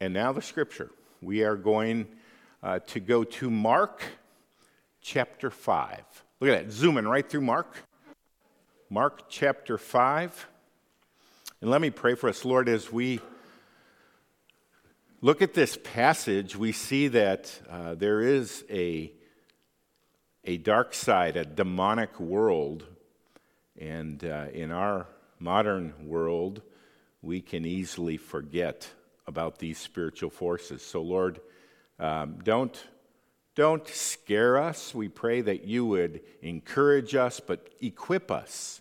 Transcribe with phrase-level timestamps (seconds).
[0.00, 0.92] And now the scripture.
[1.20, 2.06] We are going
[2.62, 4.00] uh, to go to Mark
[5.00, 5.98] chapter 5.
[6.38, 7.74] Look at that, zooming right through Mark.
[8.88, 10.46] Mark chapter 5.
[11.60, 13.18] And let me pray for us, Lord, as we
[15.20, 19.12] look at this passage, we see that uh, there is a,
[20.44, 22.84] a dark side, a demonic world.
[23.76, 25.08] And uh, in our
[25.40, 26.62] modern world,
[27.20, 28.92] we can easily forget
[29.28, 30.82] about these spiritual forces.
[30.82, 31.40] So, Lord,
[32.00, 32.76] um, don't,
[33.54, 34.94] don't scare us.
[34.94, 38.80] We pray that you would encourage us, but equip us.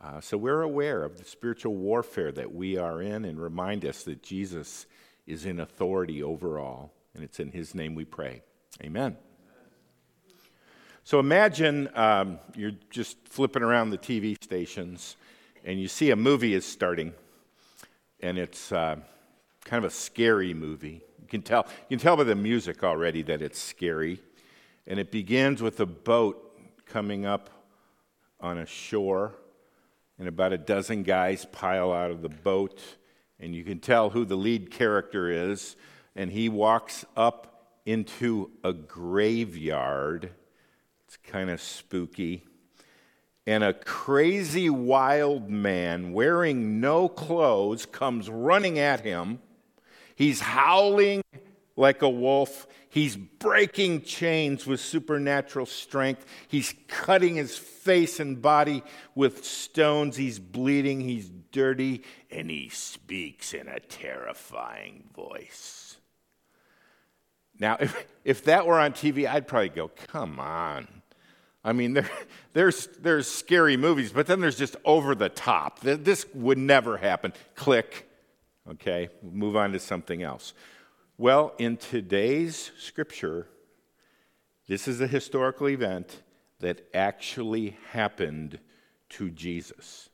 [0.00, 4.02] Uh, so we're aware of the spiritual warfare that we are in and remind us
[4.04, 4.86] that Jesus
[5.26, 6.92] is in authority over all.
[7.14, 8.42] And it's in his name we pray.
[8.82, 9.16] Amen.
[11.04, 15.16] So imagine um, you're just flipping around the TV stations
[15.64, 17.12] and you see a movie is starting,
[18.20, 18.96] and it's uh,
[19.64, 21.02] kind of a scary movie.
[21.20, 24.20] You can tell, you can tell by the music already that it's scary.
[24.86, 27.50] And it begins with a boat coming up
[28.40, 29.34] on a shore,
[30.18, 32.80] and about a dozen guys pile out of the boat,
[33.38, 35.76] and you can tell who the lead character is.
[36.16, 40.30] And he walks up into a graveyard.
[41.06, 42.44] It's kind of spooky
[43.46, 49.40] and a crazy wild man wearing no clothes comes running at him.
[50.22, 51.24] He's howling
[51.74, 52.68] like a wolf.
[52.88, 56.24] He's breaking chains with supernatural strength.
[56.46, 58.84] He's cutting his face and body
[59.16, 60.16] with stones.
[60.16, 61.00] He's bleeding.
[61.00, 62.04] He's dirty.
[62.30, 65.96] And he speaks in a terrifying voice.
[67.58, 70.86] Now, if, if that were on TV, I'd probably go, come on.
[71.64, 72.10] I mean, there,
[72.52, 75.80] there's, there's scary movies, but then there's just over the top.
[75.80, 77.32] This would never happen.
[77.56, 78.08] Click.
[78.70, 80.54] Okay, move on to something else.
[81.18, 83.48] Well, in today's scripture,
[84.68, 86.22] this is a historical event
[86.60, 88.60] that actually happened
[89.10, 90.10] to Jesus.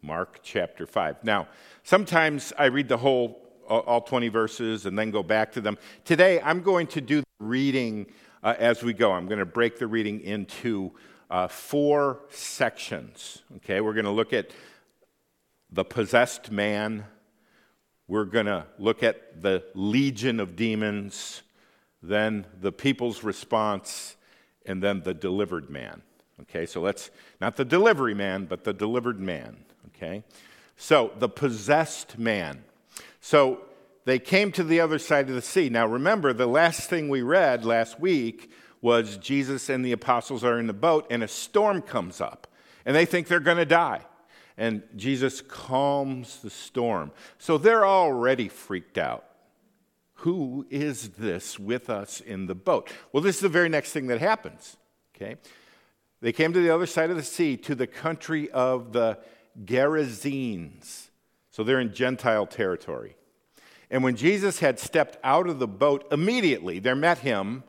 [0.00, 1.22] Mark chapter 5.
[1.22, 1.48] Now,
[1.82, 5.76] sometimes I read the whole, all 20 verses, and then go back to them.
[6.04, 8.06] Today, I'm going to do the reading
[8.42, 9.12] uh, as we go.
[9.12, 10.92] I'm going to break the reading into
[11.30, 13.42] uh, four sections.
[13.56, 14.50] Okay, we're going to look at
[15.70, 17.04] the possessed man.
[18.08, 21.42] We're going to look at the legion of demons,
[22.02, 24.16] then the people's response,
[24.66, 26.02] and then the delivered man.
[26.42, 27.10] Okay, so let's,
[27.40, 29.64] not the delivery man, but the delivered man.
[29.94, 30.24] Okay,
[30.76, 32.64] so the possessed man.
[33.20, 33.60] So
[34.04, 35.68] they came to the other side of the sea.
[35.68, 40.58] Now, remember, the last thing we read last week was Jesus and the apostles are
[40.58, 42.48] in the boat, and a storm comes up,
[42.84, 44.02] and they think they're going to die.
[44.56, 47.12] And Jesus calms the storm.
[47.38, 49.24] So they're already freaked out.
[50.16, 52.90] Who is this with us in the boat?
[53.12, 54.76] Well, this is the very next thing that happens.
[55.16, 55.36] Okay?
[56.20, 59.18] They came to the other side of the sea, to the country of the
[59.64, 61.08] Gerasenes.
[61.50, 63.16] So they're in Gentile territory.
[63.90, 67.64] And when Jesus had stepped out of the boat, immediately there met him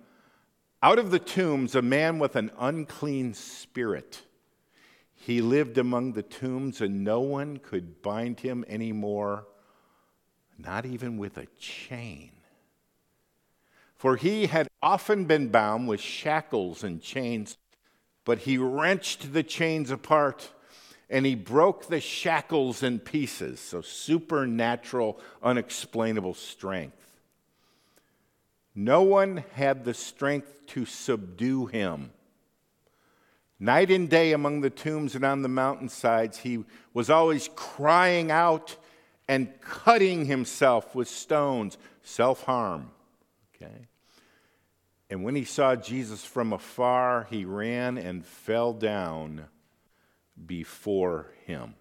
[0.82, 4.22] out of the tombs a man with an unclean spirit.
[5.26, 9.48] He lived among the tombs, and no one could bind him anymore,
[10.58, 12.32] not even with a chain.
[13.96, 17.58] For he had often been bound with shackles and chains,
[18.26, 20.52] but he wrenched the chains apart
[21.10, 23.60] and he broke the shackles in pieces.
[23.60, 27.20] So, supernatural, unexplainable strength.
[28.74, 32.12] No one had the strength to subdue him.
[33.60, 38.76] Night and day among the tombs and on the mountainsides, he was always crying out
[39.28, 42.92] and cutting himself with stones, self harm.
[43.56, 43.88] Okay?
[45.10, 49.46] And when he saw Jesus from afar, he ran and fell down
[50.46, 51.76] before him.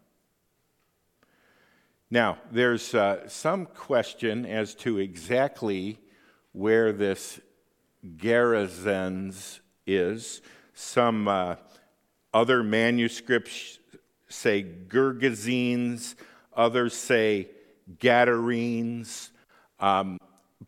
[2.10, 5.98] Now, there's uh, some question as to exactly
[6.52, 7.40] where this
[8.04, 10.42] Gerasenes is.
[10.74, 11.56] Some uh,
[12.32, 13.78] other manuscripts
[14.28, 16.14] say Gergesenes,
[16.56, 17.48] others say
[17.98, 19.30] Gadarenes,
[19.80, 20.18] um,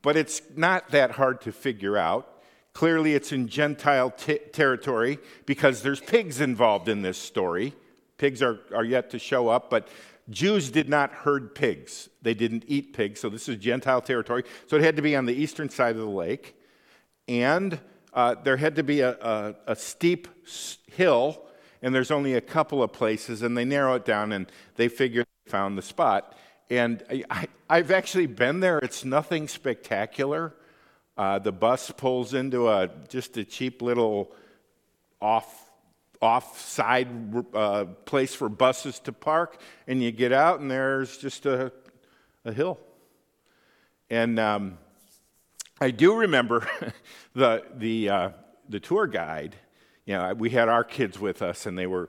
[0.02, 2.42] but it's not that hard to figure out.
[2.72, 7.72] Clearly, it's in Gentile t- territory because there's pigs involved in this story.
[8.18, 9.88] Pigs are, are yet to show up, but
[10.28, 12.08] Jews did not herd pigs.
[12.22, 14.44] They didn't eat pigs, so this is Gentile territory.
[14.66, 16.56] So it had to be on the eastern side of the lake.
[17.28, 17.78] And
[18.14, 20.28] uh, there had to be a, a, a steep
[20.86, 21.42] hill,
[21.82, 25.24] and there's only a couple of places, and they narrow it down, and they figure
[25.44, 26.36] they found the spot.
[26.70, 28.78] and I, have actually been there.
[28.78, 30.54] It's nothing spectacular.
[31.16, 34.32] Uh, the bus pulls into a just a cheap little
[35.20, 35.70] off
[36.22, 37.08] off side
[37.52, 41.72] uh, place for buses to park, and you get out, and there's just a,
[42.44, 42.78] a hill.
[44.08, 44.78] And um,
[45.84, 46.66] I do remember
[47.34, 48.30] the the uh,
[48.70, 49.54] the tour guide.
[50.06, 52.08] You know, we had our kids with us, and they were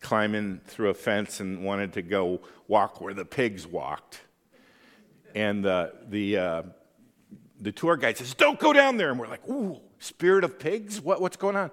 [0.00, 4.20] climbing through a fence and wanted to go walk where the pigs walked.
[5.34, 6.62] And the, the, uh,
[7.60, 9.10] the tour guide says, Don't go down there.
[9.10, 11.00] And we're like, Ooh, spirit of pigs?
[11.00, 11.72] What, what's going on?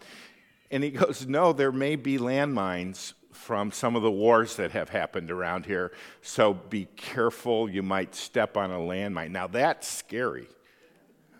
[0.71, 4.89] And he goes, No, there may be landmines from some of the wars that have
[4.89, 5.91] happened around here.
[6.23, 7.69] So be careful.
[7.69, 9.29] You might step on a landmine.
[9.29, 10.47] Now, that's scary.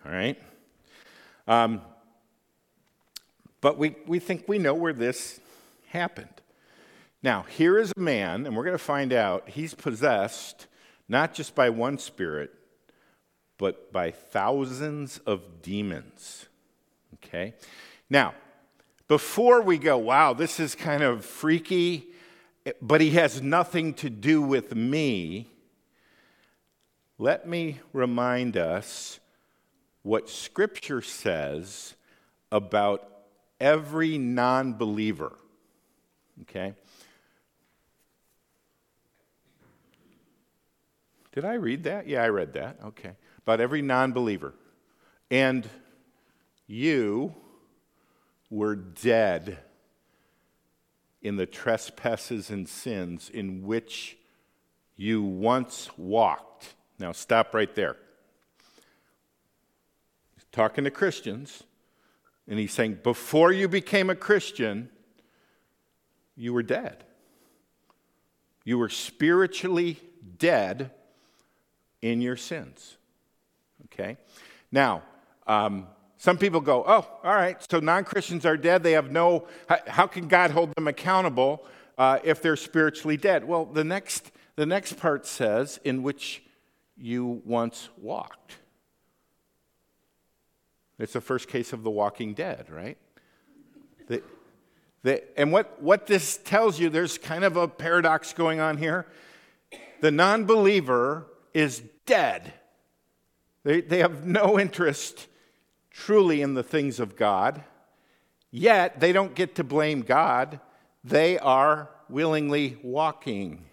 [0.08, 0.40] All right?
[1.46, 1.82] Um,
[3.60, 5.38] but we, we think we know where this
[5.88, 6.28] happened.
[7.22, 10.66] Now, here is a man, and we're going to find out he's possessed
[11.08, 12.54] not just by one spirit,
[13.58, 16.46] but by thousands of demons.
[17.14, 17.54] Okay?
[18.08, 18.34] Now,
[19.08, 22.06] before we go, wow, this is kind of freaky,
[22.80, 25.50] but he has nothing to do with me,
[27.18, 29.18] let me remind us
[30.02, 31.94] what Scripture says
[32.50, 33.08] about
[33.60, 35.36] every non believer.
[36.42, 36.74] Okay?
[41.32, 42.08] Did I read that?
[42.08, 42.78] Yeah, I read that.
[42.84, 43.12] Okay.
[43.42, 44.54] About every non believer.
[45.30, 45.68] And
[46.66, 47.34] you
[48.50, 49.58] were dead
[51.22, 54.16] in the trespasses and sins in which
[54.96, 56.74] you once walked.
[56.98, 57.96] Now, stop right there.
[60.52, 61.62] Talking to Christians,
[62.48, 64.88] and he's saying, before you became a Christian,
[66.36, 67.04] you were dead.
[68.64, 69.98] You were spiritually
[70.38, 70.90] dead
[72.00, 72.96] in your sins.
[73.86, 74.16] Okay?
[74.72, 75.02] Now,
[75.46, 75.86] um,
[76.16, 78.82] some people go, oh, all right, so non Christians are dead.
[78.82, 81.64] They have no, how, how can God hold them accountable
[81.96, 83.44] uh, if they're spiritually dead?
[83.44, 86.42] Well, the next, the next part says, in which
[86.96, 88.56] you once walked.
[90.98, 92.98] It's the first case of the walking dead, right?
[94.08, 94.22] The,
[95.02, 99.06] the, and what, what this tells you, there's kind of a paradox going on here.
[100.00, 102.52] The non believer is dead.
[103.64, 105.26] They, they have no interest
[105.90, 107.62] truly in the things of God,
[108.50, 110.60] yet they don't get to blame God.
[111.04, 113.66] They are willingly walking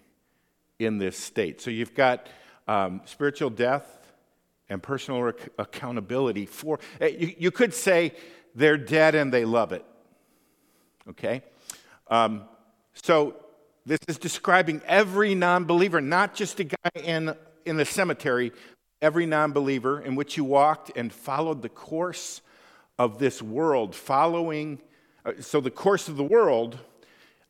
[0.79, 1.61] in this state.
[1.61, 2.27] So you've got
[2.67, 4.04] um, spiritual death
[4.69, 6.79] and personal rec- accountability for.
[6.99, 8.13] Eh, you, you, could say
[8.55, 9.85] they're dead and they love it.
[11.09, 11.43] Okay?
[12.09, 12.43] Um,
[12.93, 13.35] so
[13.85, 17.35] this is describing every non believer, not just a guy in
[17.65, 18.51] in the cemetery,
[19.01, 22.41] every non believer in which you walked and followed the course
[22.97, 24.79] of this world, following,
[25.25, 26.77] uh, so the course of the world.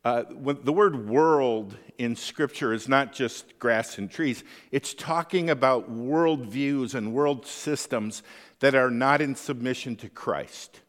[0.06, 0.22] Uh,
[0.62, 4.44] the word world in Scripture is not just grass and trees.
[4.70, 8.22] It's talking about world views and world systems
[8.60, 10.80] that are not in submission to Christ.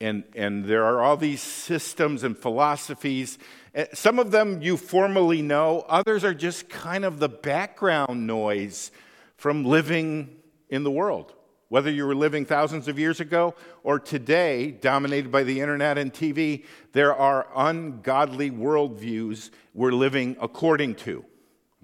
[0.00, 3.38] And, and there are all these systems and philosophies
[3.74, 8.90] Eh, some of them you formally know, others are just kind of the background noise
[9.36, 10.36] from living
[10.68, 11.32] in the world.
[11.70, 16.12] Whether you were living thousands of years ago or today, dominated by the internet and
[16.12, 21.24] TV, there are ungodly worldviews we're living according to.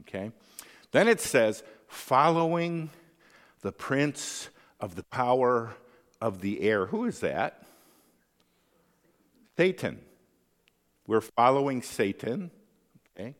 [0.01, 0.33] Okay?
[0.91, 2.91] Then it says, following
[3.61, 4.49] the prince
[4.81, 5.75] of the power
[6.21, 6.87] of the air.
[6.87, 7.63] Who is that?
[9.57, 10.01] Satan.
[11.07, 12.51] We're following Satan,
[13.17, 13.37] okay?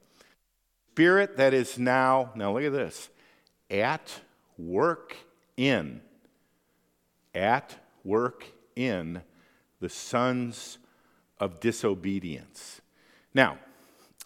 [0.93, 3.09] Spirit that is now, now look at this,
[3.69, 4.21] at
[4.57, 5.17] work
[5.57, 6.01] in,
[7.37, 9.23] at work in
[9.81, 10.79] the sons
[11.39, 12.81] of disobedience.
[13.35, 13.59] Now,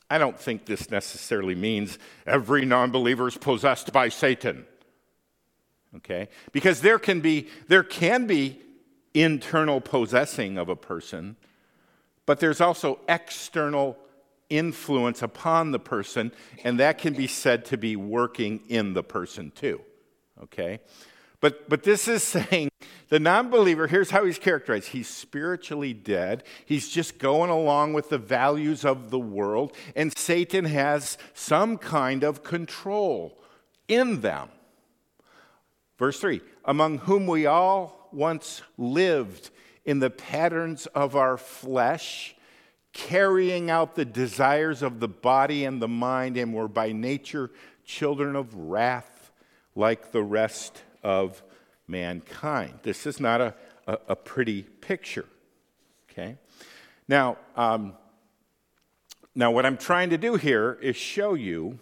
[0.08, 4.64] I don't think this necessarily means every non believer is possessed by Satan.
[5.96, 6.28] Okay?
[6.52, 8.60] Because there can be, there can be
[9.12, 11.36] internal possessing of a person
[12.30, 13.98] but there's also external
[14.48, 16.30] influence upon the person,
[16.62, 19.80] and that can be said to be working in the person too.
[20.40, 20.78] Okay?
[21.40, 22.70] But, but this is saying
[23.08, 26.44] the non believer, here's how he's characterized he's spiritually dead.
[26.64, 32.22] He's just going along with the values of the world, and Satan has some kind
[32.22, 33.38] of control
[33.88, 34.48] in them.
[35.98, 39.50] Verse 3 Among whom we all once lived
[39.84, 42.36] in the patterns of our flesh,
[42.92, 47.50] carrying out the desires of the body and the mind, and were by nature
[47.84, 49.32] children of wrath
[49.74, 51.42] like the rest of
[51.86, 52.80] mankind.
[52.82, 53.54] This is not a,
[53.86, 55.26] a, a pretty picture.
[56.10, 56.36] Okay?
[57.08, 57.94] Now, um,
[59.34, 61.78] now, what I'm trying to do here is show you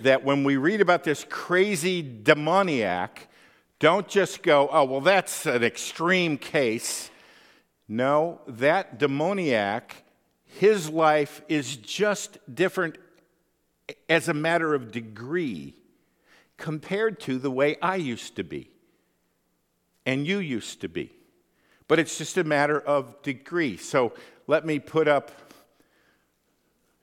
[0.00, 3.28] that when we read about this crazy demoniac,
[3.78, 7.10] don't just go, oh, well, that's an extreme case.
[7.86, 10.04] No, that demoniac,
[10.46, 12.96] his life is just different
[14.08, 15.74] as a matter of degree
[16.56, 18.70] compared to the way I used to be
[20.06, 21.12] and you used to be.
[21.88, 23.76] But it's just a matter of degree.
[23.76, 24.12] So
[24.46, 25.30] let me put up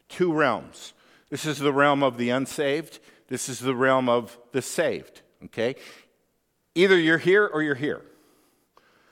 [0.09, 0.93] two realms.
[1.29, 5.75] This is the realm of the unsaved, this is the realm of the saved, okay?
[6.75, 8.01] Either you're here or you're here.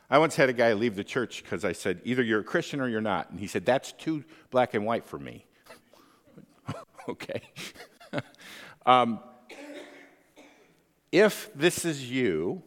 [0.09, 2.81] I once had a guy leave the church because I said, either you're a Christian
[2.81, 3.29] or you're not.
[3.29, 5.45] And he said, that's too black and white for me.
[7.09, 7.41] okay.
[8.85, 9.19] um,
[11.11, 12.63] if this is you,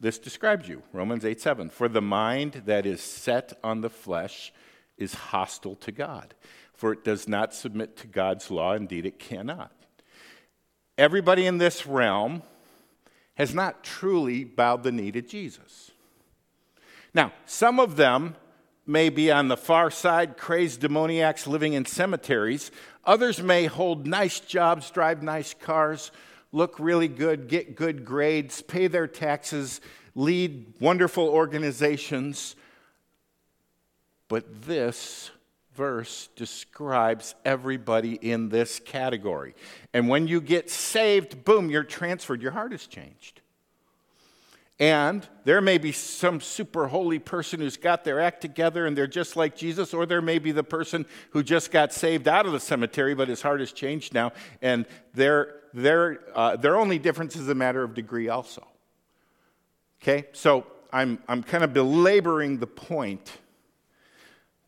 [0.00, 0.82] this describes you.
[0.92, 1.70] Romans 8 7.
[1.70, 4.52] For the mind that is set on the flesh
[4.98, 6.34] is hostile to God,
[6.72, 8.74] for it does not submit to God's law.
[8.74, 9.72] Indeed, it cannot.
[10.96, 12.42] Everybody in this realm
[13.34, 15.90] has not truly bowed the knee to Jesus.
[17.12, 18.36] Now, some of them
[18.86, 22.70] may be on the far side, crazed demoniacs living in cemeteries.
[23.04, 26.12] Others may hold nice jobs, drive nice cars,
[26.54, 29.80] look really good, get good grades, pay their taxes,
[30.14, 32.54] lead wonderful organizations.
[34.28, 35.32] But this
[35.74, 39.54] verse describes everybody in this category.
[39.92, 43.40] And when you get saved, boom, you're transferred, your heart is changed.
[44.78, 49.06] And there may be some super holy person who's got their act together and they're
[49.06, 52.52] just like Jesus, or there may be the person who just got saved out of
[52.52, 54.32] the cemetery, but his heart has changed now,
[54.62, 58.66] and their, their, uh, their only difference is a matter of degree, also.
[60.00, 60.28] Okay?
[60.32, 63.38] So I'm, I'm kind of belaboring the point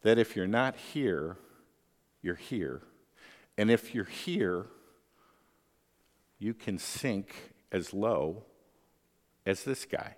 [0.03, 1.37] that if you're not here,
[2.23, 2.83] you're here.
[3.57, 4.67] And if you're here,
[6.39, 7.35] you can sink
[7.71, 8.43] as low
[9.47, 10.17] as this guy.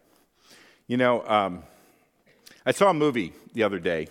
[0.86, 1.64] You know, um,
[2.64, 4.08] I saw a movie the other day.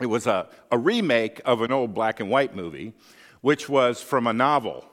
[0.00, 2.92] It was a, a remake of an old black and white movie,
[3.40, 4.84] which was from a novel.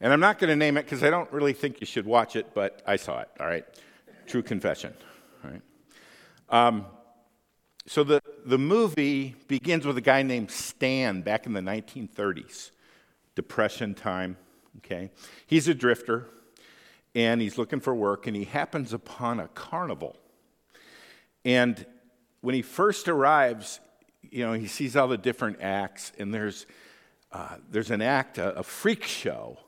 [0.00, 2.36] And I'm not going to name it because I don't really think you should watch
[2.36, 3.64] it, but I saw it, all right?
[4.26, 4.94] True confession,
[5.44, 5.62] all right?
[6.50, 6.86] Um,
[7.86, 12.70] so the, the movie begins with a guy named Stan back in the 1930s,
[13.34, 14.36] Depression time,
[14.78, 15.10] okay?
[15.46, 16.28] He's a drifter
[17.14, 20.16] and he's looking for work and he happens upon a carnival.
[21.44, 21.84] And
[22.40, 23.80] when he first arrives,
[24.30, 26.66] you know, he sees all the different acts and there's,
[27.32, 29.58] uh, there's an act, a, a freak show,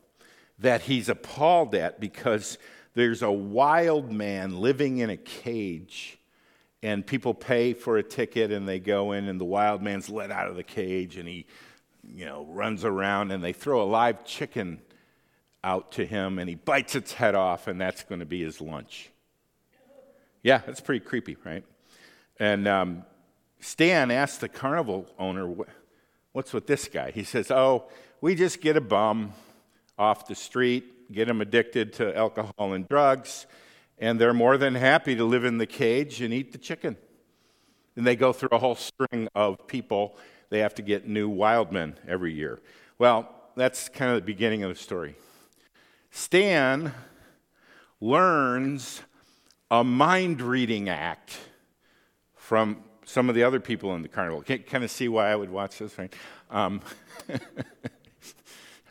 [0.60, 2.58] that he's appalled at because
[2.94, 6.18] there's a wild man living in a cage
[6.82, 10.30] and people pay for a ticket and they go in and the wild man's let
[10.30, 11.46] out of the cage and he
[12.02, 14.80] you know runs around and they throw a live chicken
[15.62, 18.60] out to him and he bites its head off and that's going to be his
[18.60, 19.10] lunch.
[20.42, 21.64] Yeah that's pretty creepy right?
[22.38, 23.04] And um,
[23.60, 25.54] stan asks the carnival owner
[26.32, 27.12] what's with this guy?
[27.12, 27.88] He says oh
[28.20, 29.32] we just get a bum
[30.00, 33.46] off the street get them addicted to alcohol and drugs
[34.00, 36.96] and they're more than happy to live in the cage and eat the chicken.
[37.96, 40.16] And they go through a whole string of people.
[40.48, 42.60] They have to get new wild men every year.
[42.98, 45.16] Well, that's kind of the beginning of the story.
[46.10, 46.94] Stan
[48.00, 49.02] learns
[49.70, 51.38] a mind reading act
[52.36, 54.40] from some of the other people in the carnival.
[54.40, 56.12] Can kind of see why I would watch this, right?
[56.50, 56.80] Um,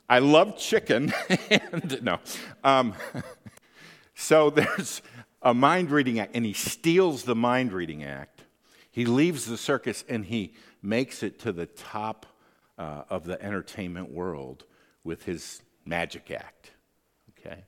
[0.09, 1.13] I love chicken,
[1.49, 2.19] and no.
[2.63, 2.95] Um,
[4.15, 5.01] so there's
[5.41, 8.43] a mind reading act, and he steals the mind reading act.
[8.91, 12.25] He leaves the circus and he makes it to the top
[12.77, 14.65] uh, of the entertainment world
[15.03, 16.71] with his magic act.
[17.39, 17.65] Okay?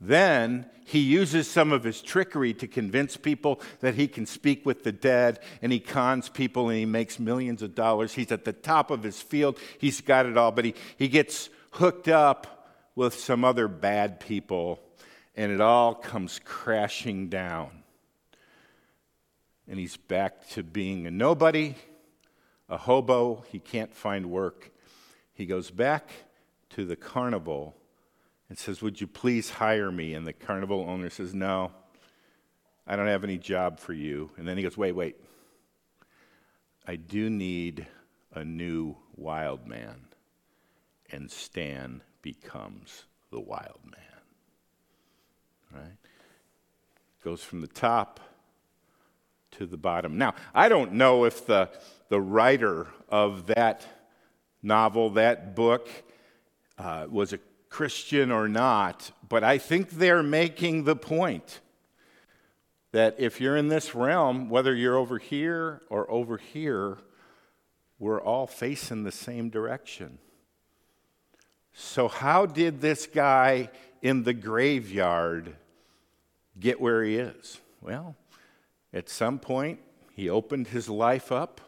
[0.00, 4.84] Then he uses some of his trickery to convince people that he can speak with
[4.84, 8.14] the dead, and he cons people and he makes millions of dollars.
[8.14, 11.48] He's at the top of his field, he's got it all, but he, he gets
[11.74, 14.80] hooked up with some other bad people
[15.34, 17.82] and it all comes crashing down.
[19.66, 21.74] And he's back to being a nobody,
[22.68, 23.44] a hobo.
[23.50, 24.70] He can't find work.
[25.32, 26.10] He goes back
[26.70, 27.74] to the carnival
[28.48, 30.14] and says, Would you please hire me?
[30.14, 31.72] And the carnival owner says, No,
[32.86, 34.30] I don't have any job for you.
[34.36, 35.16] And then he goes, Wait, wait.
[36.86, 37.86] I do need
[38.34, 40.06] a new wild man.
[41.14, 44.20] And Stan becomes the wild man.
[45.72, 45.96] Right?
[47.22, 48.18] Goes from the top
[49.52, 50.18] to the bottom.
[50.18, 51.70] Now, I don't know if the,
[52.08, 53.86] the writer of that
[54.60, 55.88] novel, that book,
[56.78, 61.60] uh, was a Christian or not, but I think they're making the point
[62.90, 66.98] that if you're in this realm, whether you're over here or over here,
[68.00, 70.18] we're all facing the same direction.
[71.76, 73.68] So, how did this guy
[74.00, 75.56] in the graveyard
[76.58, 77.58] get where he is?
[77.80, 78.14] Well,
[78.92, 79.80] at some point,
[80.12, 81.60] he opened his life up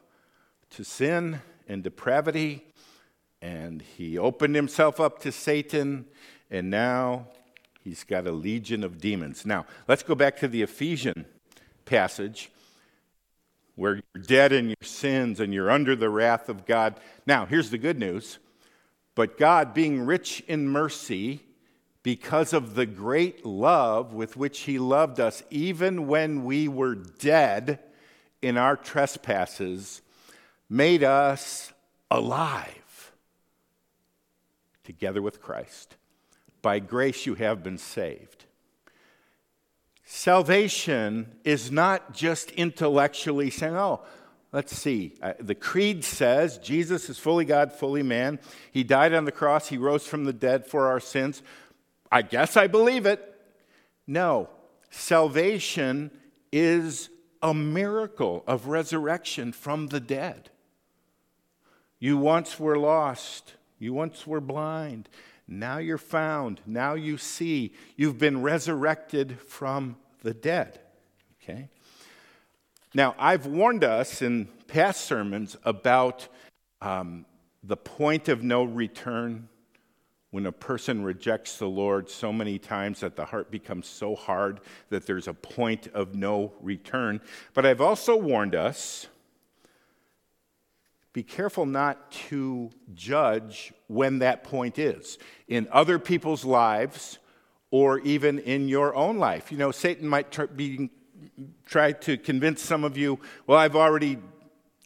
[0.70, 2.64] to sin and depravity,
[3.42, 6.06] and he opened himself up to Satan,
[6.52, 7.26] and now
[7.82, 9.44] he's got a legion of demons.
[9.44, 11.26] Now, let's go back to the Ephesian
[11.84, 12.52] passage
[13.74, 16.94] where you're dead in your sins and you're under the wrath of God.
[17.26, 18.38] Now, here's the good news.
[19.16, 21.40] But God, being rich in mercy,
[22.04, 27.80] because of the great love with which He loved us, even when we were dead
[28.40, 30.02] in our trespasses,
[30.68, 31.72] made us
[32.10, 33.12] alive
[34.84, 35.96] together with Christ.
[36.62, 38.44] By grace you have been saved.
[40.04, 44.02] Salvation is not just intellectually saying, oh,
[44.56, 45.12] Let's see.
[45.20, 48.38] Uh, the Creed says Jesus is fully God, fully man.
[48.72, 51.42] He died on the cross, he rose from the dead for our sins.
[52.10, 53.38] I guess I believe it.
[54.06, 54.48] No,
[54.88, 56.10] salvation
[56.50, 57.10] is
[57.42, 60.48] a miracle of resurrection from the dead.
[61.98, 65.10] You once were lost, you once were blind.
[65.46, 67.74] Now you're found, now you see.
[67.94, 70.80] You've been resurrected from the dead.
[71.42, 71.68] Okay?
[72.96, 76.28] Now, I've warned us in past sermons about
[76.80, 77.26] um,
[77.62, 79.50] the point of no return
[80.30, 84.60] when a person rejects the Lord so many times that the heart becomes so hard
[84.88, 87.20] that there's a point of no return.
[87.52, 89.08] But I've also warned us
[91.12, 95.18] be careful not to judge when that point is
[95.48, 97.18] in other people's lives
[97.70, 99.52] or even in your own life.
[99.52, 100.88] You know, Satan might be
[101.66, 104.18] try to convince some of you, well, I've already,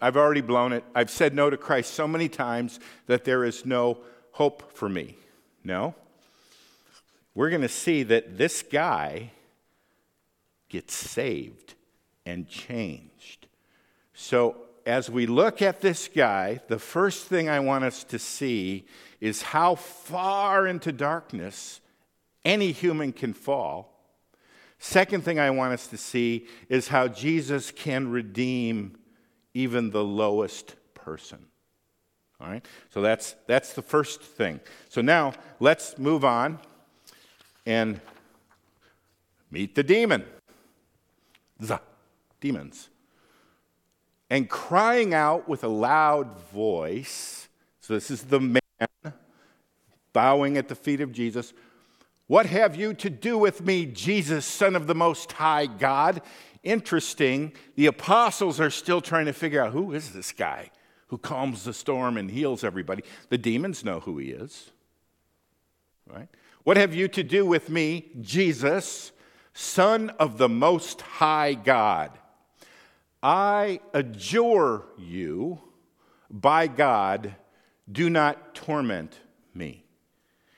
[0.01, 0.85] I've already blown it.
[0.95, 3.99] I've said no to Christ so many times that there is no
[4.33, 5.17] hope for me.
[5.65, 5.95] No.
[7.35, 9.31] We're going to see that this guy
[10.69, 11.75] gets saved
[12.27, 13.47] and changed.
[14.15, 18.87] So, as we look at this guy, the first thing I want us to see
[19.21, 21.81] is how far into darkness
[22.45, 23.90] any human can fall
[24.83, 28.97] Second thing I want us to see is how Jesus can redeem
[29.53, 31.45] even the lowest person.
[32.41, 32.65] All right?
[32.89, 34.59] So that's, that's the first thing.
[34.89, 36.59] So now let's move on
[37.67, 38.01] and
[39.51, 40.25] meet the demon.
[41.59, 41.79] The
[42.41, 42.89] demons.
[44.31, 47.49] And crying out with a loud voice.
[47.83, 49.13] So this is the man
[50.15, 51.53] bowing at the feet of Jesus.
[52.31, 56.23] What have you to do with me, Jesus, Son of the Most High God?
[56.63, 60.71] Interesting, the apostles are still trying to figure out who is this guy
[61.09, 63.03] who calms the storm and heals everybody.
[63.31, 64.71] The demons know who he is.
[66.07, 66.29] Right?
[66.63, 69.11] What have you to do with me, Jesus,
[69.53, 72.17] Son of the Most High God?
[73.21, 75.59] I adjure you
[76.31, 77.35] by God,
[77.91, 79.19] do not torment
[79.53, 79.85] me.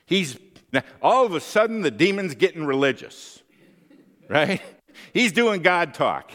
[0.05, 0.37] He's
[0.73, 3.41] now, all of a sudden, the demon's getting religious,
[4.27, 4.61] right?
[5.13, 6.31] He's doing God talk.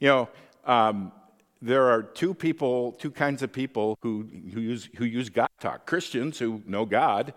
[0.00, 0.28] You know,
[0.64, 1.12] um,
[1.60, 5.86] there are two people, two kinds of people who, who, use, who use God talk
[5.86, 7.32] Christians who know God,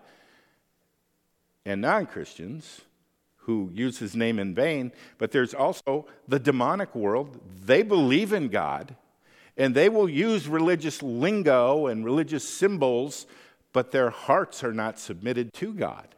[1.64, 2.80] and non Christians
[3.36, 4.90] who use his name in vain.
[5.18, 7.40] But there's also the demonic world.
[7.64, 8.96] They believe in God,
[9.56, 13.26] and they will use religious lingo and religious symbols,
[13.72, 16.15] but their hearts are not submitted to God.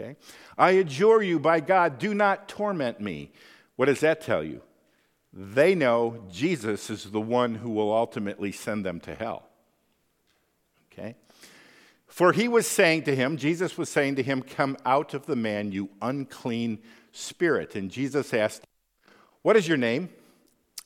[0.00, 0.16] Okay?
[0.56, 3.30] I adjure you by God, do not torment me.
[3.76, 4.62] What does that tell you?
[5.32, 9.44] They know Jesus is the one who will ultimately send them to hell.
[10.92, 11.14] Okay?
[12.06, 15.36] For he was saying to him, Jesus was saying to him, Come out of the
[15.36, 16.80] man, you unclean
[17.12, 17.76] spirit.
[17.76, 18.64] And Jesus asked,
[19.42, 20.08] What is your name?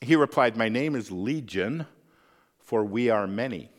[0.01, 1.87] He replied, My name is Legion,
[2.59, 3.71] for we are many.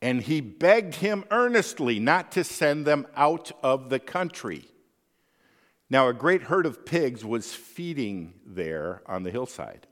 [0.00, 4.64] And he begged him earnestly not to send them out of the country.
[5.90, 9.86] Now, a great herd of pigs was feeding there on the hillside.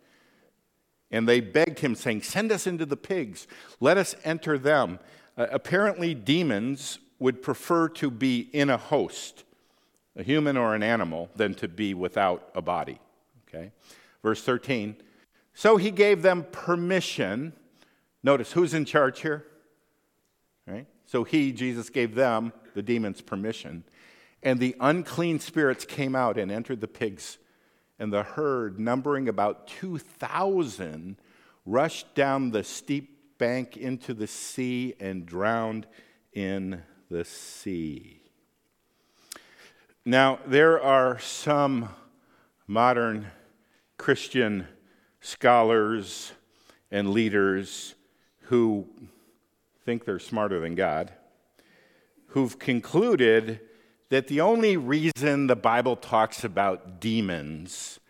[1.11, 3.47] And they begged him, saying, Send us into the pigs,
[3.81, 4.99] let us enter them.
[5.37, 9.45] Uh, apparently, demons would prefer to be in a host,
[10.16, 12.99] a human or an animal, than to be without a body.
[13.49, 13.73] Okay?
[14.23, 14.97] Verse 13.
[15.55, 17.55] So he gave them permission.
[18.23, 19.47] Notice who's in charge here?
[20.66, 20.87] Right?
[21.07, 23.85] So he, Jesus, gave them, the demons, permission.
[24.42, 27.38] And the unclean spirits came out and entered the pigs.
[27.98, 31.16] And the herd, numbering about 2,000,
[31.64, 35.87] rushed down the steep bank into the sea and drowned
[36.33, 38.20] in the sea.
[40.05, 41.88] Now, there are some
[42.66, 43.26] modern
[43.96, 44.66] Christian
[45.20, 46.33] scholars
[46.90, 47.94] and leaders
[48.42, 48.87] who
[49.87, 51.12] think they're smarter than God,
[52.31, 53.61] who've concluded
[54.09, 58.01] that the only reason the Bible talks about demons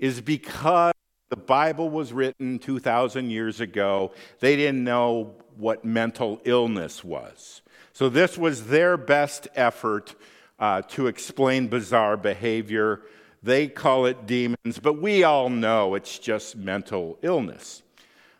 [0.00, 0.92] is because
[1.28, 4.10] the Bible was written 2,000 years ago.
[4.40, 7.62] They didn't know what mental illness was.
[7.92, 10.16] So, this was their best effort
[10.58, 13.02] uh, to explain bizarre behavior.
[13.40, 17.82] They call it demons, but we all know it's just mental illness.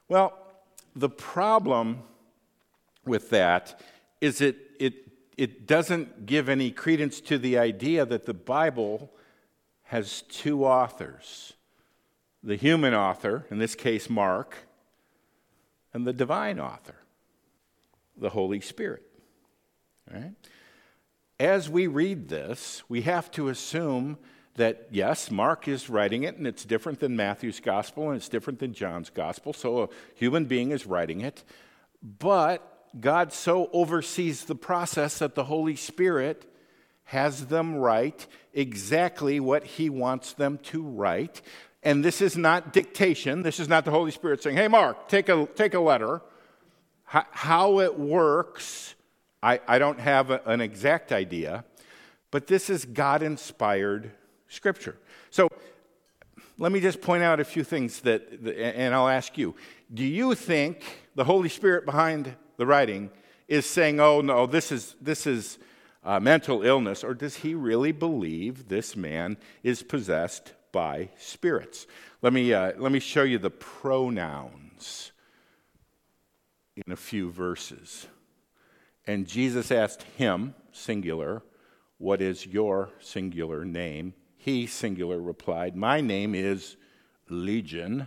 [0.09, 0.37] Well,
[0.97, 2.03] the problem
[3.05, 3.81] with that
[4.21, 4.95] is it, it,
[5.37, 9.11] it doesn't give any credence to the idea that the Bible
[9.85, 11.55] has two authors
[12.43, 14.57] the human author, in this case, Mark,
[15.93, 16.97] and the divine author,
[18.17, 19.03] the Holy Spirit.
[20.11, 20.33] Right?
[21.39, 24.19] As we read this, we have to assume
[24.55, 28.59] that yes, Mark is writing it, and it's different than Matthew's gospel, and it's different
[28.59, 31.45] than John's gospel, so a human being is writing it.
[32.03, 36.47] But God so oversees the process that the Holy Spirit
[37.05, 41.43] has them write exactly what He wants them to write.
[41.83, 43.43] And this is not dictation.
[43.43, 46.23] This is not the Holy Spirit saying, hey, Mark, take a, take a letter.
[47.05, 48.95] How it works
[49.43, 51.65] I, I don't have a, an exact idea,
[52.31, 54.11] but this is God inspired
[54.49, 54.97] scripture.
[55.31, 55.49] So
[56.59, 59.55] let me just point out a few things that, and I'll ask you
[59.93, 60.85] do you think
[61.17, 63.11] the Holy Spirit behind the writing
[63.49, 65.59] is saying, oh, no, this is, this is
[66.05, 71.87] uh, mental illness, or does he really believe this man is possessed by spirits?
[72.21, 75.13] Let me, uh, let me show you the pronouns
[76.77, 78.07] in a few verses.
[79.07, 81.43] And Jesus asked him, singular,
[81.97, 84.13] What is your singular name?
[84.37, 86.77] He, singular, replied, My name is
[87.31, 88.07] Legion,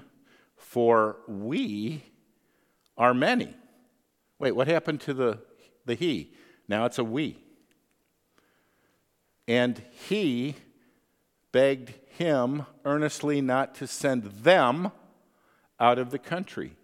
[0.55, 2.03] for we
[2.95, 3.55] are many.
[4.43, 5.39] Wait, what happened to the,
[5.85, 6.33] the he?
[6.67, 7.37] Now it's a we.
[9.47, 10.55] And he
[11.53, 14.91] begged him earnestly not to send them
[15.79, 16.75] out of the country.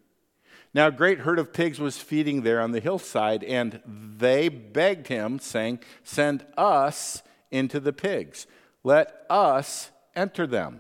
[0.74, 5.08] Now, a great herd of pigs was feeding there on the hillside, and they begged
[5.08, 8.48] him, saying, Send us into the pigs.
[8.86, 10.80] Let us enter them.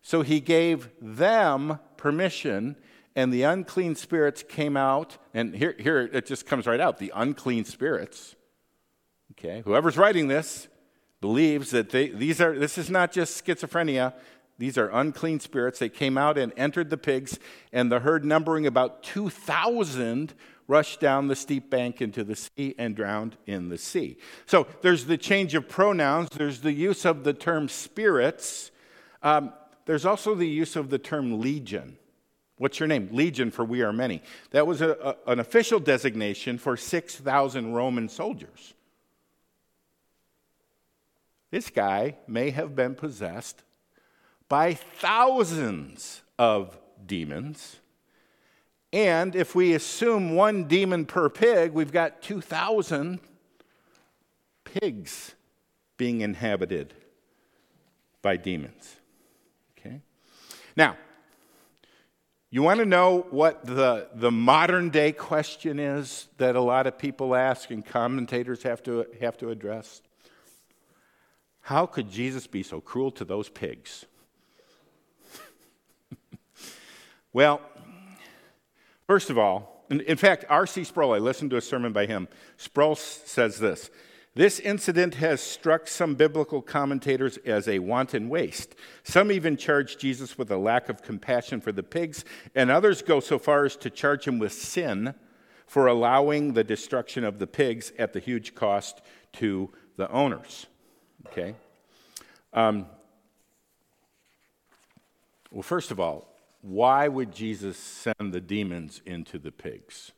[0.00, 2.76] So he gave them permission,
[3.16, 5.18] and the unclean spirits came out.
[5.32, 8.34] And here, here it just comes right out the unclean spirits.
[9.32, 10.68] Okay, whoever's writing this
[11.20, 14.14] believes that they, these are, this is not just schizophrenia.
[14.58, 15.78] These are unclean spirits.
[15.78, 17.38] They came out and entered the pigs,
[17.72, 20.34] and the herd, numbering about 2,000,
[20.68, 24.16] rushed down the steep bank into the sea and drowned in the sea.
[24.46, 28.70] So there's the change of pronouns, there's the use of the term spirits,
[29.22, 29.52] um,
[29.86, 31.98] there's also the use of the term legion.
[32.56, 33.08] What's your name?
[33.12, 34.22] Legion, for we are many.
[34.50, 38.74] That was a, a, an official designation for 6,000 Roman soldiers.
[41.50, 43.62] This guy may have been possessed
[44.48, 47.76] by thousands of demons.
[48.92, 53.18] And if we assume one demon per pig, we've got 2,000
[54.64, 55.34] pigs
[55.96, 56.94] being inhabited
[58.22, 58.96] by demons.
[59.78, 60.00] Okay?
[60.76, 60.96] Now,
[62.54, 66.96] you want to know what the, the modern day question is that a lot of
[66.96, 70.00] people ask and commentators have to, have to address?
[71.62, 74.06] How could Jesus be so cruel to those pigs?
[77.32, 77.60] Well,
[79.08, 80.84] first of all, in, in fact, R.C.
[80.84, 82.28] Sproul, I listened to a sermon by him.
[82.56, 83.90] Sproul says this
[84.36, 88.74] This incident has struck some biblical commentators as a wanton waste.
[89.04, 93.20] Some even charge Jesus with a lack of compassion for the pigs, and others go
[93.20, 95.14] so far as to charge him with sin
[95.68, 99.02] for allowing the destruction of the pigs at the huge cost
[99.34, 100.66] to the owners.
[101.28, 101.54] Okay?
[102.52, 102.86] Um,
[105.52, 106.28] well, first of all,
[106.60, 110.10] why would Jesus send the demons into the pigs?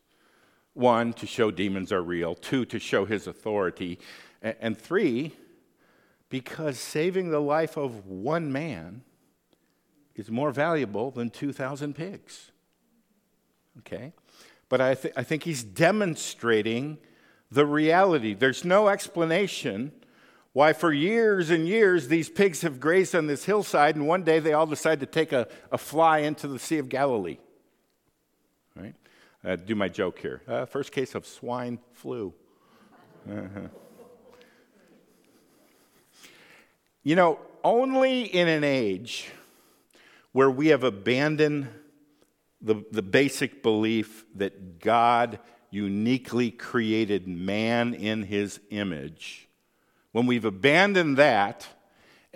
[0.76, 2.34] One, to show demons are real.
[2.34, 3.98] Two, to show his authority.
[4.42, 5.34] And three,
[6.28, 9.02] because saving the life of one man
[10.14, 12.50] is more valuable than 2,000 pigs.
[13.78, 14.12] Okay?
[14.68, 16.98] But I, th- I think he's demonstrating
[17.50, 18.34] the reality.
[18.34, 19.92] There's no explanation
[20.52, 24.40] why, for years and years, these pigs have grazed on this hillside, and one day
[24.40, 27.38] they all decide to take a, a fly into the Sea of Galilee.
[29.44, 30.42] Uh, do my joke here.
[30.48, 32.32] Uh, first case of swine flu.
[33.30, 33.60] Uh-huh.
[37.02, 39.30] You know, only in an age
[40.32, 41.68] where we have abandoned
[42.60, 45.38] the, the basic belief that God
[45.70, 49.48] uniquely created man in his image
[50.12, 51.66] when we've abandoned that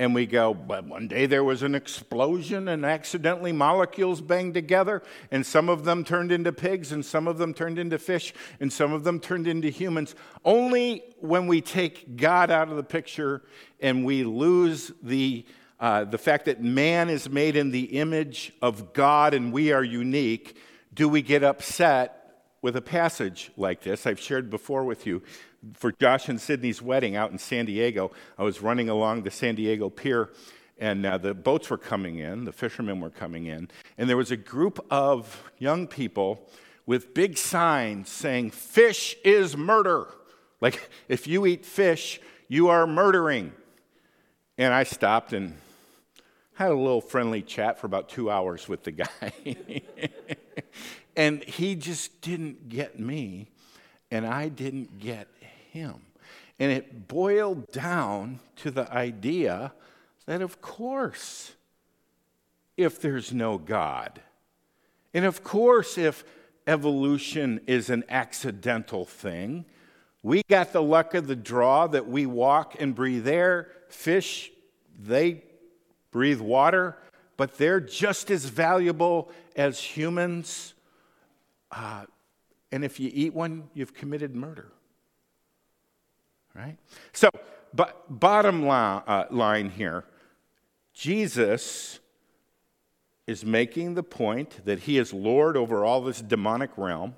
[0.00, 5.02] and we go, but one day there was an explosion and accidentally molecules banged together,
[5.30, 8.72] and some of them turned into pigs, and some of them turned into fish, and
[8.72, 10.14] some of them turned into humans.
[10.42, 13.42] Only when we take God out of the picture
[13.78, 15.44] and we lose the,
[15.78, 19.84] uh, the fact that man is made in the image of God and we are
[19.84, 20.56] unique
[20.94, 22.16] do we get upset
[22.62, 24.06] with a passage like this.
[24.06, 25.22] I've shared before with you
[25.74, 29.54] for Josh and Sydney's wedding out in San Diego, I was running along the San
[29.54, 30.30] Diego pier,
[30.78, 33.68] and uh, the boats were coming in, the fishermen were coming in,
[33.98, 36.48] and there was a group of young people
[36.86, 40.08] with big signs saying, Fish is murder.
[40.60, 43.52] Like, if you eat fish, you are murdering.
[44.58, 45.56] And I stopped and
[46.54, 49.32] had a little friendly chat for about two hours with the guy.
[51.16, 53.50] and he just didn't get me,
[54.10, 55.28] and I didn't get
[55.70, 55.94] him.
[56.58, 59.72] And it boiled down to the idea
[60.26, 61.52] that, of course,
[62.76, 64.20] if there's no God,
[65.14, 66.24] and of course, if
[66.66, 69.64] evolution is an accidental thing,
[70.22, 73.70] we got the luck of the draw that we walk and breathe air.
[73.88, 74.50] Fish,
[74.98, 75.42] they
[76.10, 76.96] breathe water,
[77.36, 80.74] but they're just as valuable as humans.
[81.72, 82.04] Uh,
[82.72, 84.72] and if you eat one, you've committed murder
[86.54, 86.76] right?
[87.12, 87.30] So,
[87.72, 90.04] but bottom line, uh, line here
[90.92, 92.00] Jesus
[93.26, 97.14] is making the point that he is Lord over all this demonic realm,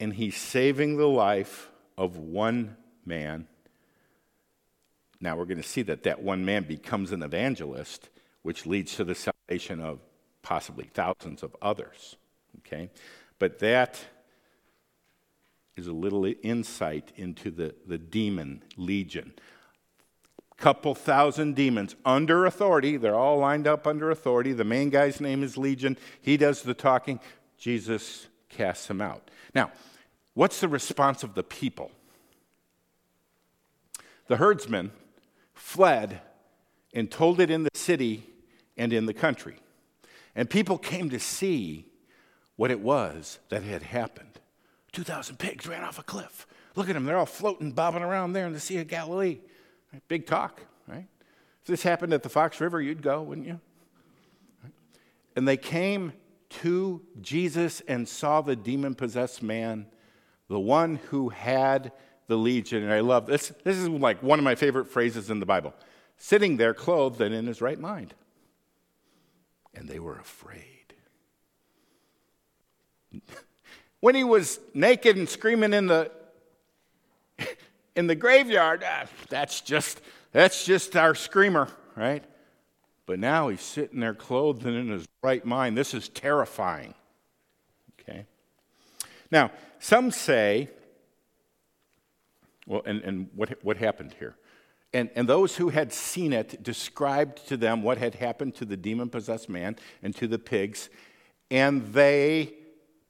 [0.00, 3.46] and he's saving the life of one man.
[5.20, 8.08] Now we're going to see that that one man becomes an evangelist,
[8.42, 10.00] which leads to the salvation of
[10.42, 12.16] possibly thousands of others.
[12.58, 12.90] Okay?
[13.38, 14.00] But that
[15.80, 19.32] is a little insight into the, the demon legion.
[20.58, 22.98] Couple thousand demons under authority.
[22.98, 24.52] They're all lined up under authority.
[24.52, 25.96] The main guy's name is Legion.
[26.20, 27.18] He does the talking.
[27.56, 29.30] Jesus casts them out.
[29.54, 29.72] Now,
[30.34, 31.90] what's the response of the people?
[34.26, 34.90] The herdsmen
[35.54, 36.20] fled
[36.92, 38.26] and told it in the city
[38.76, 39.56] and in the country.
[40.34, 41.86] And people came to see
[42.56, 44.29] what it was that had happened.
[44.92, 46.46] 2,000 pigs ran off a cliff.
[46.76, 47.04] Look at them.
[47.04, 49.38] They're all floating, bobbing around there in the Sea of Galilee.
[49.92, 50.02] Right?
[50.08, 51.06] Big talk, right?
[51.62, 53.60] If this happened at the Fox River, you'd go, wouldn't you?
[54.62, 54.72] Right?
[55.36, 56.12] And they came
[56.50, 59.86] to Jesus and saw the demon possessed man,
[60.48, 61.92] the one who had
[62.26, 62.82] the legion.
[62.82, 63.52] And I love this.
[63.64, 65.74] This is like one of my favorite phrases in the Bible
[66.16, 68.14] sitting there clothed and in his right mind.
[69.74, 70.94] And they were afraid.
[74.00, 76.10] When he was naked and screaming in the
[77.96, 80.00] in the graveyard, ah, that's just
[80.32, 82.24] that's just our screamer, right?
[83.06, 85.76] But now he's sitting there clothed and in his right mind.
[85.76, 86.94] This is terrifying.
[88.00, 88.24] Okay.
[89.30, 90.70] Now, some say,
[92.66, 94.36] well, and, and what, what happened here?
[94.92, 98.76] And, and those who had seen it described to them what had happened to the
[98.76, 100.88] demon possessed man and to the pigs,
[101.50, 102.54] and they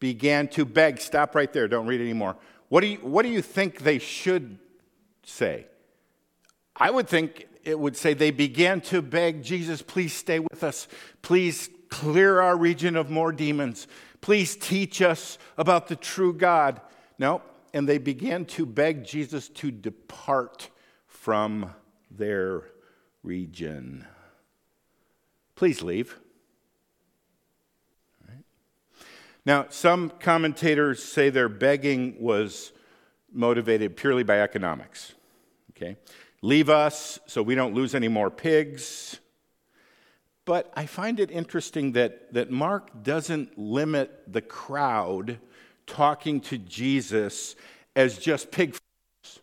[0.01, 1.01] began to beg.
[1.01, 2.37] Stop right there, don't read anymore.
[2.69, 4.59] What do you, what do you think they should
[5.23, 5.67] say?
[6.75, 10.89] I would think it would say they began to beg, Jesus, please stay with us.
[11.23, 13.87] Please clear our region of more demons.
[14.21, 16.81] Please teach us about the true God.
[17.19, 17.43] No,
[17.75, 20.71] and they began to beg Jesus to depart
[21.07, 21.75] from
[22.11, 22.63] their
[23.23, 24.07] region.
[25.55, 26.19] Please leave.
[29.47, 32.73] Now, some commentators say their begging was
[33.33, 35.15] motivated purely by economics.
[35.71, 35.97] Okay?
[36.43, 39.19] Leave us so we don't lose any more pigs.
[40.45, 45.39] But I find it interesting that, that Mark doesn't limit the crowd
[45.87, 47.57] talking to Jesus
[47.95, 49.41] as just pig farmers.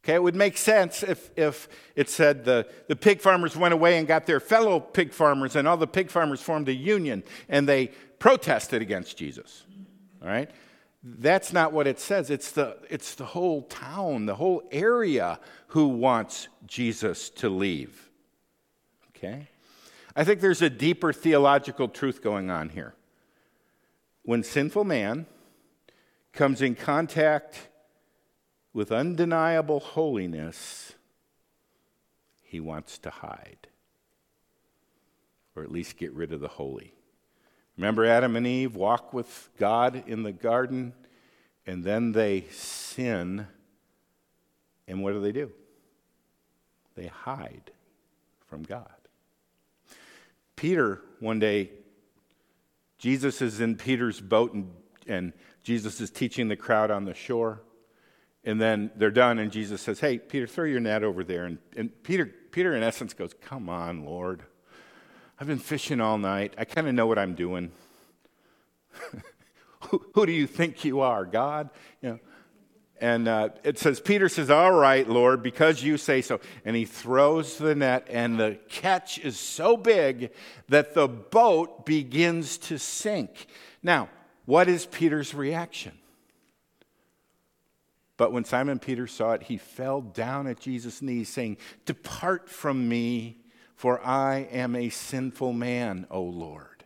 [0.00, 3.96] Okay, it would make sense if, if it said the, the pig farmers went away
[3.96, 7.66] and got their fellow pig farmers, and all the pig farmers formed a union and
[7.66, 9.64] they protested against Jesus.
[10.22, 10.50] All right?
[11.02, 12.30] That's not what it says.
[12.30, 18.10] It's the, it's the whole town, the whole area who wants Jesus to leave.
[19.10, 19.48] Okay?
[20.16, 22.94] I think there's a deeper theological truth going on here.
[24.22, 25.26] When sinful man
[26.32, 27.68] comes in contact
[28.72, 30.94] with undeniable holiness,
[32.42, 33.68] he wants to hide,
[35.54, 36.94] or at least get rid of the holy.
[37.76, 40.92] Remember Adam and Eve walk with God in the garden,
[41.66, 43.46] and then they sin.
[44.86, 45.50] And what do they do?
[46.94, 47.72] They hide
[48.46, 48.88] from God.
[50.56, 51.70] Peter, one day,
[52.98, 54.70] Jesus is in Peter's boat, and,
[55.06, 55.32] and
[55.62, 57.62] Jesus is teaching the crowd on the shore.
[58.44, 61.46] And then they're done, and Jesus says, Hey, Peter, throw your net over there.
[61.46, 64.42] And, and Peter, Peter, in essence, goes, Come on, Lord.
[65.38, 66.54] I've been fishing all night.
[66.56, 67.72] I kind of know what I'm doing.
[69.80, 71.70] who, who, do you think you are, God?
[72.00, 72.18] You know,
[73.00, 76.40] and uh, it says, Peter says, All right, Lord, because you say so.
[76.64, 80.30] And he throws the net, and the catch is so big
[80.68, 83.46] that the boat begins to sink.
[83.82, 84.08] Now,
[84.46, 85.92] what is Peter's reaction?
[88.16, 92.88] But when Simon Peter saw it, he fell down at Jesus' knees, saying, Depart from
[92.88, 93.38] me,
[93.84, 96.84] for I am a sinful man, O Lord.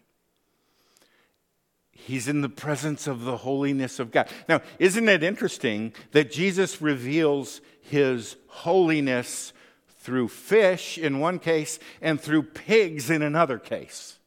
[1.93, 4.29] He's in the presence of the holiness of God.
[4.49, 9.53] Now, isn't it interesting that Jesus reveals his holiness
[10.01, 14.19] through fish in one case and through pigs in another case?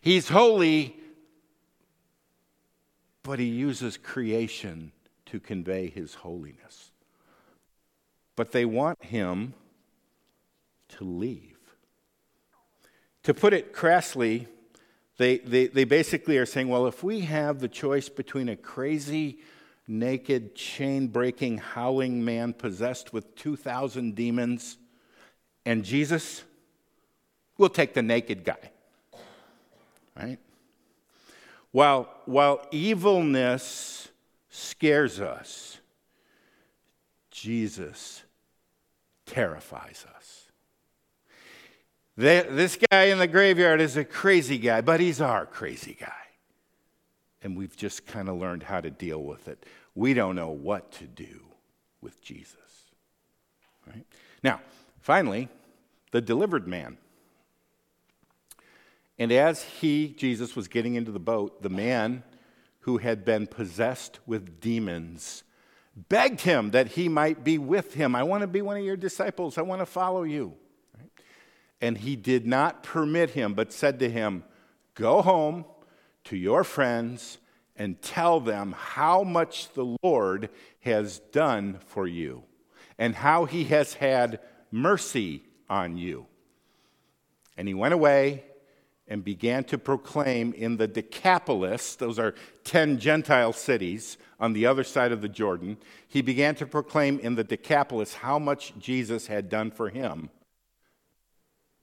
[0.00, 0.96] He's holy,
[3.22, 4.92] but he uses creation
[5.26, 6.92] to convey his holiness.
[8.36, 9.52] But they want him
[10.96, 11.57] to leave.
[13.28, 14.46] To put it crassly,
[15.18, 19.40] they, they, they basically are saying, well, if we have the choice between a crazy,
[19.86, 24.78] naked, chain breaking, howling man possessed with 2,000 demons
[25.66, 26.42] and Jesus,
[27.58, 28.70] we'll take the naked guy.
[30.16, 30.38] Right?
[31.70, 34.08] While, while evilness
[34.48, 35.76] scares us,
[37.30, 38.22] Jesus
[39.26, 40.17] terrifies us.
[42.18, 46.12] This guy in the graveyard is a crazy guy, but he's our crazy guy.
[47.42, 49.64] And we've just kind of learned how to deal with it.
[49.94, 51.42] We don't know what to do
[52.00, 52.56] with Jesus.
[53.86, 54.04] Right?
[54.42, 54.60] Now,
[55.00, 55.48] finally,
[56.10, 56.98] the delivered man.
[59.16, 62.24] And as he, Jesus, was getting into the boat, the man
[62.80, 65.44] who had been possessed with demons
[66.08, 68.16] begged him that he might be with him.
[68.16, 69.56] I want to be one of your disciples.
[69.56, 70.56] I want to follow you.
[71.80, 74.44] And he did not permit him, but said to him,
[74.94, 75.64] Go home
[76.24, 77.38] to your friends
[77.76, 82.42] and tell them how much the Lord has done for you
[82.98, 84.40] and how he has had
[84.72, 86.26] mercy on you.
[87.56, 88.44] And he went away
[89.06, 94.84] and began to proclaim in the Decapolis, those are 10 Gentile cities on the other
[94.84, 99.48] side of the Jordan, he began to proclaim in the Decapolis how much Jesus had
[99.48, 100.30] done for him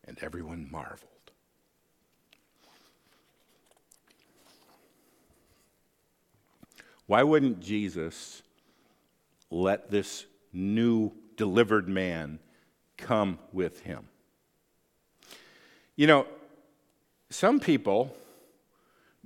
[0.06, 1.10] and everyone marveled.
[7.08, 8.42] Why wouldn't Jesus
[9.52, 12.40] let this new delivered man
[12.98, 14.08] come with him?
[15.96, 16.28] You know,
[17.30, 18.16] some people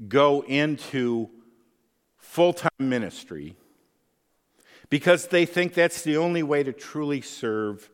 [0.08, 1.30] go into
[2.18, 3.56] full time ministry
[4.90, 7.90] because they think that's the only way to truly serve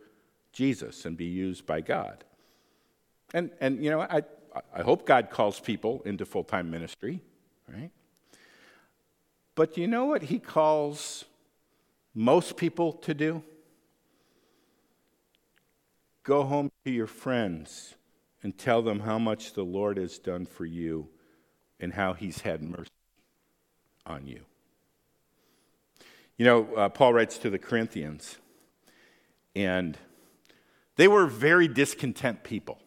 [0.52, 2.25] Jesus and be used by God.
[3.36, 4.24] And, and you know, I,
[4.74, 7.22] I hope God calls people into full time ministry,
[7.68, 7.92] right?
[9.56, 11.26] But you know what He calls
[12.14, 13.44] most people to do?
[16.24, 17.96] Go home to your friends
[18.42, 21.10] and tell them how much the Lord has done for you
[21.78, 22.90] and how He's had mercy
[24.06, 24.40] on you.
[26.38, 28.38] You know, uh, Paul writes to the Corinthians,
[29.54, 29.98] and
[30.96, 32.80] they were very discontent people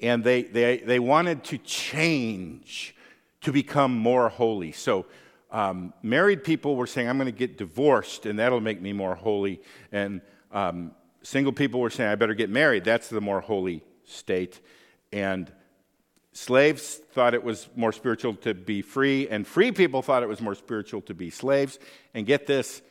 [0.00, 2.94] and they, they, they wanted to change
[3.42, 4.72] to become more holy.
[4.72, 5.06] So,
[5.50, 9.14] um, married people were saying, I'm going to get divorced, and that'll make me more
[9.14, 9.62] holy.
[9.92, 10.20] And
[10.52, 10.92] um,
[11.22, 12.84] single people were saying, I better get married.
[12.84, 14.60] That's the more holy state.
[15.10, 15.50] And
[16.32, 20.40] slaves thought it was more spiritual to be free, and free people thought it was
[20.40, 21.78] more spiritual to be slaves.
[22.14, 22.82] And get this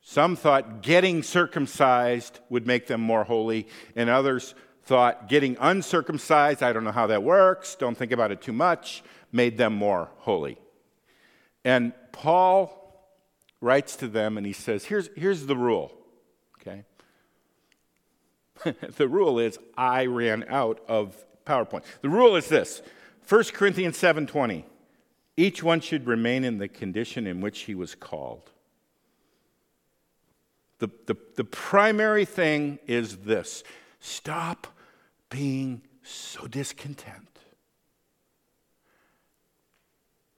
[0.00, 4.54] some thought getting circumcised would make them more holy, and others
[4.88, 9.02] thought getting uncircumcised, I don't know how that works, don't think about it too much,
[9.30, 10.58] made them more holy.
[11.62, 12.74] And Paul
[13.60, 15.92] writes to them and he says, Here's, here's the rule,
[16.58, 16.84] okay?
[18.96, 21.14] the rule is I ran out of
[21.44, 21.84] PowerPoint.
[22.00, 22.80] The rule is this
[23.28, 24.64] 1 Corinthians 7:20.
[25.36, 28.50] Each one should remain in the condition in which he was called.
[30.78, 33.62] The, the, the primary thing is this
[34.00, 34.66] stop
[35.30, 37.38] being so discontent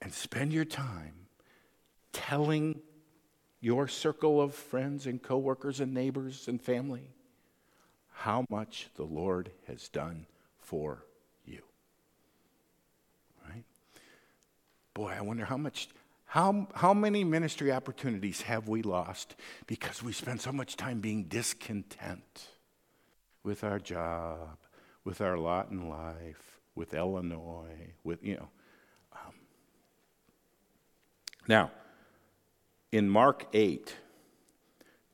[0.01, 1.13] and spend your time
[2.11, 2.81] telling
[3.59, 7.11] your circle of friends and coworkers and neighbors and family
[8.11, 10.25] how much the Lord has done
[10.59, 11.05] for
[11.45, 11.61] you.
[13.47, 13.63] Right?
[14.93, 15.89] Boy, I wonder how much
[16.31, 19.35] how, how many ministry opportunities have we lost
[19.67, 22.47] because we spend so much time being discontent
[23.43, 24.57] with our job,
[25.03, 28.49] with our lot in life, with Illinois, with, you know.
[29.13, 29.33] Um.
[31.47, 31.71] Now,
[32.91, 33.95] in Mark 8,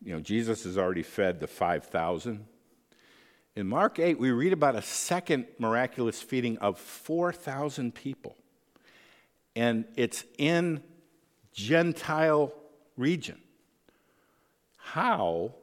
[0.04, 2.46] you know, Jesus has already fed the 5,000.
[3.56, 8.36] In Mark 8, we read about a second miraculous feeding of 4,000 people.
[9.56, 10.84] And it's in
[11.54, 12.54] Gentile
[12.96, 13.40] region.
[14.78, 15.56] How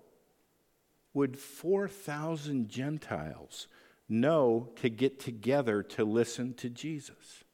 [1.13, 3.69] would 4,000 Gentiles
[4.09, 7.45] know to get together to listen to Jesus?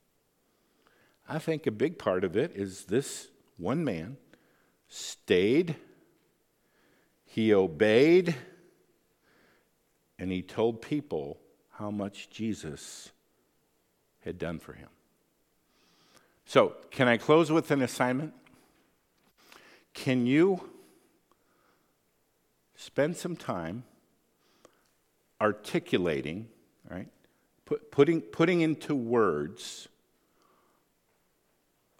[1.28, 4.16] I think a big part of it is this one man
[4.88, 5.76] stayed,
[7.24, 8.34] he obeyed,
[10.18, 11.38] and he told people
[11.70, 13.11] how much Jesus
[14.24, 14.88] had done for him.
[16.44, 18.34] So, can I close with an assignment?
[19.94, 20.68] Can you
[22.74, 23.84] spend some time
[25.41, 26.49] articulating,
[26.88, 27.09] right?
[27.64, 29.88] Put, putting, putting into words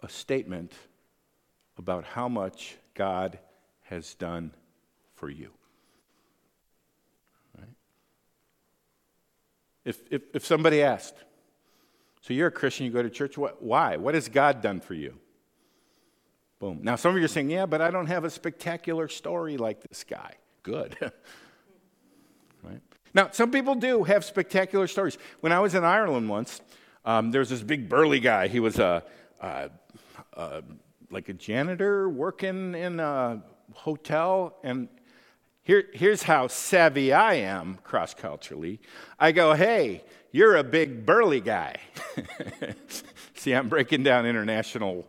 [0.01, 0.73] a statement
[1.77, 3.39] about how much God
[3.83, 4.51] has done
[5.15, 5.49] for you.
[7.57, 7.67] Right?
[9.85, 11.15] If, if, if somebody asked,
[12.21, 13.37] so you're a Christian, you go to church.
[13.37, 13.97] What, why?
[13.97, 15.17] What has God done for you?
[16.59, 16.79] Boom.
[16.83, 19.81] Now, some of you are saying, yeah, but I don't have a spectacular story like
[19.81, 20.33] this guy.
[20.63, 20.95] Good.
[23.13, 25.17] Now, some people do have spectacular stories.
[25.41, 26.61] When I was in Ireland once,
[27.05, 28.47] um, there was this big burly guy.
[28.47, 29.03] He was a,
[29.39, 29.69] a,
[30.33, 30.63] a,
[31.09, 33.43] like a janitor working in a
[33.73, 34.87] hotel, and
[35.63, 38.79] here, here's how savvy I am cross culturally.
[39.19, 41.77] I go, hey, you're a big burly guy.
[43.35, 45.07] See, I'm breaking down international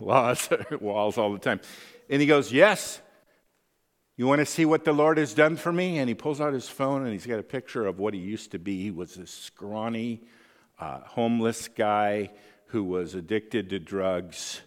[0.00, 0.48] laws,
[0.80, 1.60] walls all the time.
[2.08, 3.00] And he goes, Yes.
[4.18, 5.98] You want to see what the Lord has done for me?
[5.98, 8.50] And he pulls out his phone and he's got a picture of what he used
[8.50, 8.82] to be.
[8.82, 10.22] He was this scrawny,
[10.80, 12.32] uh, homeless guy
[12.66, 14.60] who was addicted to drugs.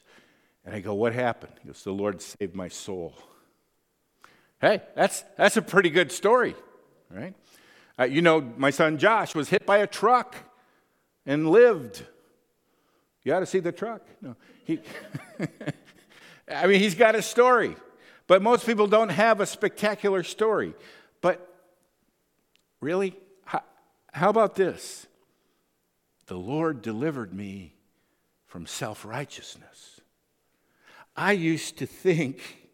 [0.63, 1.51] And I go, What happened?
[1.61, 3.13] He goes, The Lord saved my soul.
[4.61, 6.55] Hey, that's, that's a pretty good story,
[7.09, 7.35] right?
[7.99, 10.33] Uh, you know, my son Josh was hit by a truck
[11.25, 12.05] and lived.
[13.23, 14.01] You ought to see the truck.
[14.21, 14.79] No, he,
[16.47, 17.75] I mean, he's got a story,
[18.27, 20.73] but most people don't have a spectacular story.
[21.21, 21.47] But
[22.79, 23.15] really,
[23.45, 23.61] how,
[24.13, 25.07] how about this?
[26.27, 27.75] The Lord delivered me
[28.47, 30.01] from self righteousness.
[31.15, 32.69] I used to think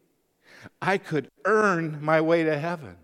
[0.82, 2.98] I could earn my way to heaven.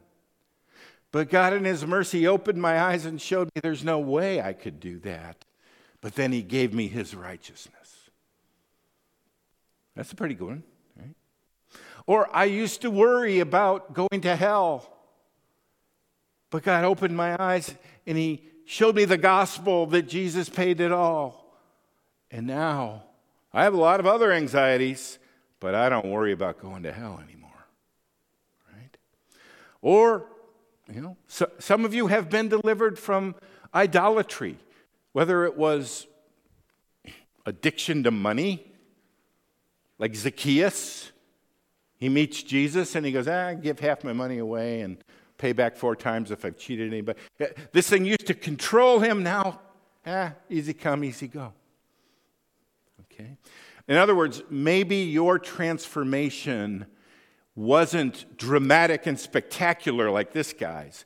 [1.11, 4.53] But God, in His mercy, opened my eyes and showed me there's no way I
[4.53, 5.45] could do that.
[6.01, 8.09] But then He gave me His righteousness.
[9.95, 10.63] That's a pretty good one?
[12.05, 14.89] Or I used to worry about going to hell.
[16.49, 17.73] But God opened my eyes
[18.05, 21.57] and He showed me the gospel that Jesus paid it all.
[22.29, 23.03] And now
[23.53, 25.19] I have a lot of other anxieties,
[25.59, 27.51] but I don't worry about going to hell anymore.
[28.71, 28.97] Right?
[29.81, 30.25] Or
[30.91, 33.35] you know, so, some of you have been delivered from
[33.73, 34.57] idolatry,
[35.13, 36.07] whether it was
[37.45, 38.65] addiction to money,
[39.97, 41.11] like Zacchaeus.
[42.03, 45.01] He meets Jesus and he goes, ah, give half my money away and
[45.37, 47.17] pay back four times if I've cheated anybody.
[47.71, 49.23] This thing used to control him.
[49.23, 49.61] Now,
[50.05, 51.53] ah, easy come, easy go.
[53.03, 53.37] Okay?
[53.87, 56.87] In other words, maybe your transformation
[57.55, 61.05] wasn't dramatic and spectacular like this guy's.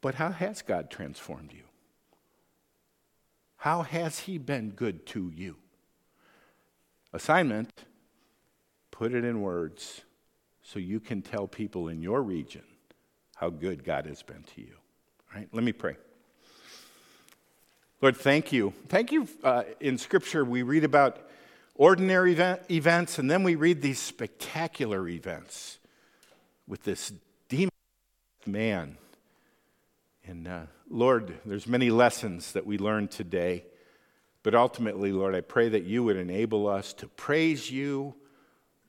[0.00, 1.62] But how has God transformed you?
[3.58, 5.54] How has He been good to you?
[7.12, 7.84] Assignment
[8.96, 10.00] put it in words
[10.62, 12.62] so you can tell people in your region
[13.36, 14.72] how good God has been to you.
[15.30, 15.96] All right, let me pray.
[18.00, 18.72] Lord, thank you.
[18.88, 19.28] Thank you.
[19.44, 21.18] Uh, in Scripture, we read about
[21.74, 25.78] ordinary event, events, and then we read these spectacular events
[26.66, 27.12] with this
[27.50, 27.70] demon
[28.46, 28.96] man.
[30.26, 33.66] And uh, Lord, there's many lessons that we learned today.
[34.42, 38.14] But ultimately, Lord, I pray that you would enable us to praise you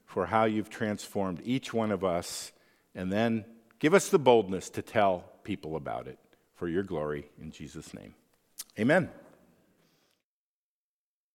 [0.07, 2.51] for how you've transformed each one of us,
[2.95, 3.45] and then
[3.77, 6.17] give us the boldness to tell people about it
[6.55, 8.15] for your glory in Jesus' name.
[8.79, 9.09] Amen.